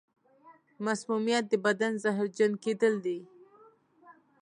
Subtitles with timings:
[0.85, 3.19] مسمومیت د بدن زهرجن کېدل دي.